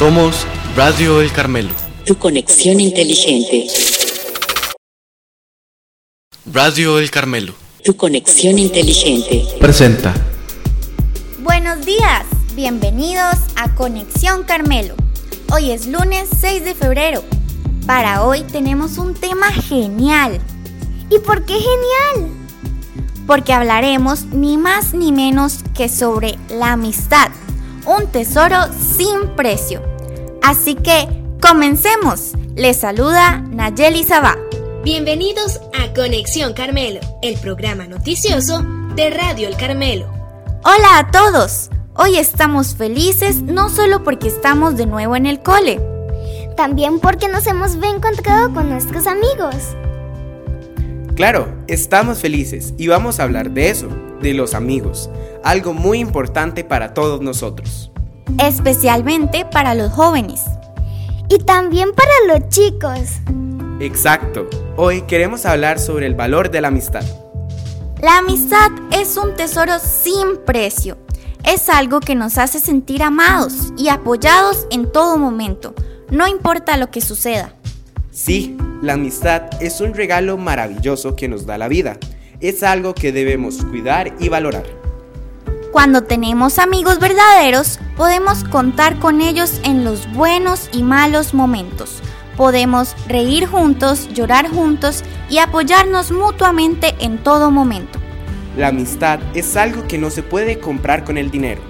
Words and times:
Somos 0.00 0.46
Radio 0.76 1.20
El 1.20 1.30
Carmelo. 1.30 1.74
Tu 2.06 2.16
conexión 2.16 2.80
inteligente. 2.80 3.66
Radio 6.50 6.98
El 6.98 7.10
Carmelo. 7.10 7.52
Tu 7.84 7.94
conexión 7.94 8.58
inteligente. 8.58 9.44
Presenta. 9.60 10.14
Buenos 11.40 11.84
días, 11.84 12.24
bienvenidos 12.54 13.34
a 13.56 13.74
Conexión 13.74 14.44
Carmelo. 14.44 14.94
Hoy 15.52 15.70
es 15.70 15.86
lunes 15.86 16.30
6 16.34 16.64
de 16.64 16.74
febrero. 16.74 17.22
Para 17.84 18.24
hoy 18.24 18.40
tenemos 18.44 18.96
un 18.96 19.12
tema 19.12 19.52
genial. 19.52 20.40
¿Y 21.10 21.18
por 21.18 21.44
qué 21.44 21.52
genial? 21.52 22.32
Porque 23.26 23.52
hablaremos 23.52 24.24
ni 24.32 24.56
más 24.56 24.94
ni 24.94 25.12
menos 25.12 25.58
que 25.74 25.90
sobre 25.90 26.38
la 26.48 26.72
amistad, 26.72 27.28
un 27.84 28.10
tesoro 28.10 28.56
sin 28.96 29.36
precio. 29.36 29.89
Así 30.42 30.74
que, 30.74 31.06
comencemos. 31.40 32.32
Les 32.56 32.78
saluda 32.78 33.40
Nayeli 33.50 34.04
Sabá. 34.04 34.38
Bienvenidos 34.82 35.60
a 35.78 35.92
Conexión 35.92 36.54
Carmelo, 36.54 37.00
el 37.22 37.38
programa 37.38 37.86
noticioso 37.86 38.64
de 38.96 39.10
Radio 39.10 39.48
El 39.48 39.56
Carmelo. 39.56 40.06
Hola 40.64 40.98
a 40.98 41.10
todos. 41.10 41.68
Hoy 41.94 42.16
estamos 42.16 42.74
felices 42.74 43.42
no 43.42 43.68
solo 43.68 44.02
porque 44.02 44.28
estamos 44.28 44.76
de 44.76 44.86
nuevo 44.86 45.14
en 45.14 45.26
el 45.26 45.42
cole, 45.42 45.78
también 46.56 47.00
porque 47.00 47.28
nos 47.28 47.46
hemos 47.46 47.76
reencontrado 47.76 48.52
con 48.54 48.70
nuestros 48.70 49.06
amigos. 49.06 49.76
Claro, 51.14 51.54
estamos 51.68 52.18
felices 52.20 52.72
y 52.78 52.88
vamos 52.88 53.20
a 53.20 53.24
hablar 53.24 53.50
de 53.50 53.68
eso, 53.68 53.88
de 54.22 54.32
los 54.32 54.54
amigos, 54.54 55.10
algo 55.44 55.74
muy 55.74 55.98
importante 55.98 56.64
para 56.64 56.94
todos 56.94 57.20
nosotros. 57.20 57.89
Especialmente 58.38 59.44
para 59.44 59.74
los 59.74 59.92
jóvenes. 59.92 60.42
Y 61.28 61.38
también 61.38 61.90
para 61.92 62.38
los 62.38 62.48
chicos. 62.48 63.20
Exacto, 63.80 64.48
hoy 64.76 65.02
queremos 65.02 65.46
hablar 65.46 65.78
sobre 65.78 66.06
el 66.06 66.14
valor 66.14 66.50
de 66.50 66.60
la 66.60 66.68
amistad. 66.68 67.04
La 68.02 68.18
amistad 68.18 68.70
es 68.92 69.16
un 69.16 69.34
tesoro 69.34 69.78
sin 69.78 70.38
precio. 70.44 70.98
Es 71.44 71.68
algo 71.68 72.00
que 72.00 72.14
nos 72.14 72.38
hace 72.38 72.60
sentir 72.60 73.02
amados 73.02 73.72
y 73.76 73.88
apoyados 73.88 74.66
en 74.70 74.90
todo 74.90 75.16
momento, 75.16 75.74
no 76.10 76.26
importa 76.26 76.76
lo 76.76 76.90
que 76.90 77.00
suceda. 77.00 77.54
Sí, 78.10 78.56
la 78.82 78.94
amistad 78.94 79.42
es 79.60 79.80
un 79.80 79.94
regalo 79.94 80.36
maravilloso 80.36 81.14
que 81.14 81.28
nos 81.28 81.46
da 81.46 81.56
la 81.56 81.68
vida. 81.68 81.98
Es 82.40 82.62
algo 82.62 82.94
que 82.94 83.12
debemos 83.12 83.64
cuidar 83.64 84.14
y 84.18 84.28
valorar. 84.28 84.64
Cuando 85.72 86.02
tenemos 86.02 86.58
amigos 86.58 86.98
verdaderos, 86.98 87.78
podemos 88.00 88.44
contar 88.44 88.98
con 88.98 89.20
ellos 89.20 89.60
en 89.62 89.84
los 89.84 90.10
buenos 90.10 90.70
y 90.72 90.82
malos 90.82 91.34
momentos. 91.34 92.00
Podemos 92.34 92.96
reír 93.06 93.46
juntos, 93.46 94.08
llorar 94.14 94.48
juntos 94.48 95.04
y 95.28 95.36
apoyarnos 95.36 96.10
mutuamente 96.10 96.94
en 97.00 97.18
todo 97.18 97.50
momento. 97.50 97.98
La 98.56 98.68
amistad 98.68 99.20
es 99.34 99.54
algo 99.54 99.86
que 99.86 99.98
no 99.98 100.08
se 100.08 100.22
puede 100.22 100.58
comprar 100.58 101.04
con 101.04 101.18
el 101.18 101.30
dinero. 101.30 101.60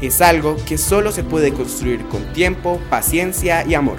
Es 0.00 0.22
algo 0.22 0.56
que 0.64 0.78
solo 0.78 1.12
se 1.12 1.24
puede 1.24 1.52
construir 1.52 2.06
con 2.06 2.32
tiempo, 2.32 2.80
paciencia 2.88 3.62
y 3.66 3.74
amor. 3.74 3.98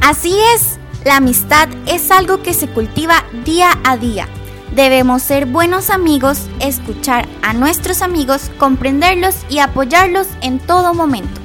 Así 0.00 0.34
es, 0.54 0.78
la 1.04 1.18
amistad 1.18 1.68
es 1.86 2.10
algo 2.10 2.42
que 2.42 2.54
se 2.54 2.68
cultiva 2.68 3.22
día 3.44 3.68
a 3.84 3.98
día. 3.98 4.26
Debemos 4.74 5.22
ser 5.22 5.46
buenos 5.46 5.90
amigos, 5.90 6.48
escuchar 6.60 7.26
a 7.42 7.52
nuestros 7.52 8.02
amigos, 8.02 8.50
comprenderlos 8.58 9.36
y 9.48 9.60
apoyarlos 9.60 10.26
en 10.42 10.58
todo 10.58 10.92
momento. 10.92 11.40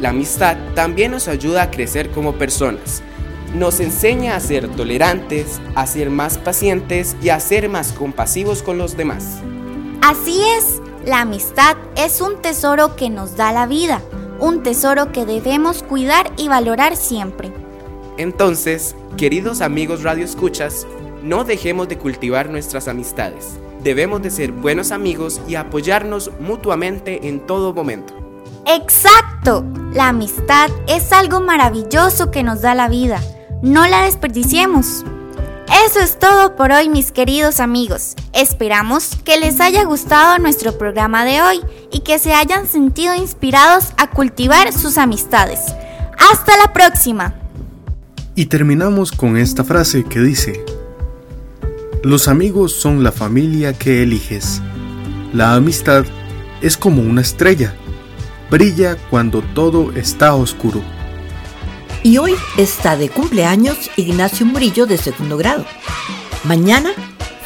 La 0.00 0.10
amistad 0.10 0.56
también 0.74 1.10
nos 1.10 1.28
ayuda 1.28 1.62
a 1.62 1.70
crecer 1.70 2.10
como 2.10 2.34
personas. 2.34 3.02
Nos 3.54 3.80
enseña 3.80 4.36
a 4.36 4.40
ser 4.40 4.68
tolerantes, 4.68 5.60
a 5.74 5.86
ser 5.86 6.10
más 6.10 6.38
pacientes 6.38 7.16
y 7.22 7.28
a 7.28 7.40
ser 7.40 7.68
más 7.68 7.92
compasivos 7.92 8.62
con 8.62 8.78
los 8.78 8.96
demás. 8.96 9.40
Así 10.00 10.40
es, 10.58 10.80
la 11.04 11.20
amistad 11.20 11.76
es 11.96 12.20
un 12.20 12.40
tesoro 12.40 12.96
que 12.96 13.10
nos 13.10 13.36
da 13.36 13.52
la 13.52 13.66
vida, 13.66 14.00
un 14.40 14.62
tesoro 14.62 15.12
que 15.12 15.24
debemos 15.24 15.82
cuidar 15.82 16.32
y 16.36 16.48
valorar 16.48 16.96
siempre. 16.96 17.52
Entonces, 18.16 18.96
queridos 19.16 19.60
amigos 19.60 20.02
Radio 20.02 20.24
Escuchas, 20.24 20.86
no 21.24 21.44
dejemos 21.44 21.88
de 21.88 21.96
cultivar 21.96 22.50
nuestras 22.50 22.86
amistades. 22.86 23.58
Debemos 23.82 24.22
de 24.22 24.30
ser 24.30 24.52
buenos 24.52 24.92
amigos 24.92 25.40
y 25.48 25.54
apoyarnos 25.54 26.30
mutuamente 26.38 27.28
en 27.28 27.40
todo 27.46 27.72
momento. 27.72 28.14
Exacto, 28.66 29.64
la 29.92 30.08
amistad 30.08 30.70
es 30.86 31.12
algo 31.12 31.40
maravilloso 31.40 32.30
que 32.30 32.42
nos 32.42 32.60
da 32.60 32.74
la 32.74 32.88
vida. 32.88 33.20
No 33.62 33.86
la 33.86 34.02
desperdiciemos. 34.02 35.04
Eso 35.86 36.00
es 36.00 36.18
todo 36.18 36.56
por 36.56 36.72
hoy 36.72 36.90
mis 36.90 37.10
queridos 37.10 37.58
amigos. 37.58 38.16
Esperamos 38.34 39.16
que 39.24 39.38
les 39.38 39.60
haya 39.60 39.84
gustado 39.84 40.38
nuestro 40.38 40.76
programa 40.76 41.24
de 41.24 41.40
hoy 41.40 41.60
y 41.90 42.00
que 42.00 42.18
se 42.18 42.34
hayan 42.34 42.66
sentido 42.66 43.14
inspirados 43.14 43.92
a 43.96 44.10
cultivar 44.10 44.72
sus 44.72 44.98
amistades. 44.98 45.60
Hasta 46.30 46.56
la 46.58 46.72
próxima. 46.72 47.34
Y 48.34 48.46
terminamos 48.46 49.12
con 49.12 49.36
esta 49.36 49.64
frase 49.64 50.04
que 50.04 50.20
dice, 50.20 50.64
Los 52.04 52.28
amigos 52.28 52.74
son 52.74 53.02
la 53.02 53.12
familia 53.12 53.72
que 53.72 54.02
eliges. 54.02 54.60
La 55.32 55.54
amistad 55.54 56.04
es 56.60 56.76
como 56.76 57.00
una 57.00 57.22
estrella. 57.22 57.74
Brilla 58.50 58.98
cuando 59.08 59.40
todo 59.40 59.90
está 59.92 60.34
oscuro. 60.34 60.82
Y 62.02 62.18
hoy 62.18 62.34
está 62.58 62.98
de 62.98 63.08
cumpleaños 63.08 63.90
Ignacio 63.96 64.44
Murillo 64.44 64.84
de 64.84 64.98
segundo 64.98 65.38
grado. 65.38 65.64
Mañana 66.44 66.90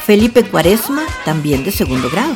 Felipe 0.05 0.43
Cuaresma 0.43 1.03
también 1.23 1.63
de 1.63 1.71
segundo 1.71 2.09
grado. 2.09 2.35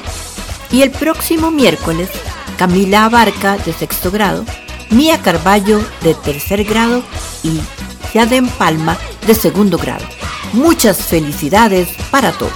Y 0.71 0.81
el 0.81 0.91
próximo 0.91 1.51
miércoles 1.51 2.09
Camila 2.57 3.03
Abarca 3.03 3.57
de 3.57 3.73
sexto 3.73 4.11
grado, 4.11 4.45
Mía 4.91 5.21
Carballo 5.21 5.83
de 6.01 6.13
tercer 6.13 6.63
grado 6.63 7.03
y 7.43 7.59
Yadem 8.13 8.47
Palma 8.47 8.97
de 9.27 9.35
segundo 9.35 9.77
grado. 9.77 10.05
Muchas 10.53 11.05
felicidades 11.07 11.89
para 12.11 12.31
todos. 12.31 12.53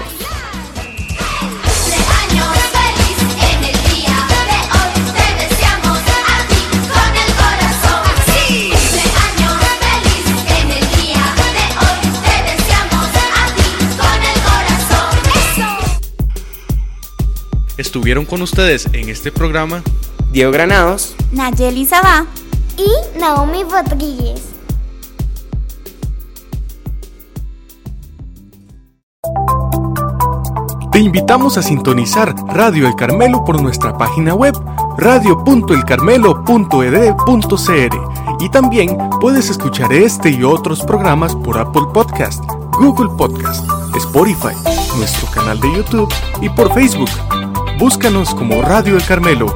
Estuvieron 17.78 18.26
con 18.26 18.42
ustedes 18.42 18.88
en 18.94 19.10
este 19.10 19.32
programa 19.32 19.84
Diego 20.32 20.52
Granados, 20.52 21.16
Nayeli 21.32 21.86
Sabá 21.86 22.26
y 22.78 23.20
Naomi 23.20 23.64
Rodríguez. 23.64 24.57
Te 30.98 31.04
invitamos 31.04 31.60
a 31.60 31.62
sintonizar 31.62 32.34
Radio 32.48 32.88
El 32.88 32.96
Carmelo 32.96 33.46
por 33.46 33.62
nuestra 33.62 33.96
página 33.96 34.34
web 34.34 34.56
radio.elcarmelo.ed.cr 34.98 37.98
y 38.40 38.50
también 38.50 38.98
puedes 39.22 39.52
escuchar 39.52 39.94
este 39.94 40.32
y 40.32 40.44
otros 40.44 40.82
programas 40.82 41.36
por 41.36 41.60
Apple 41.60 41.84
Podcast, 41.94 42.44
Google 42.80 43.16
Podcast, 43.16 43.64
Spotify, 43.96 44.56
nuestro 44.98 45.30
canal 45.30 45.60
de 45.60 45.72
YouTube 45.72 46.12
y 46.42 46.50
por 46.50 46.74
Facebook. 46.74 47.12
Búscanos 47.78 48.34
como 48.34 48.64
Radio 48.64 48.96
El 48.96 49.06
Carmelo. 49.06 49.56